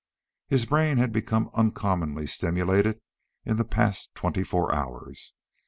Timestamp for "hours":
4.71-5.35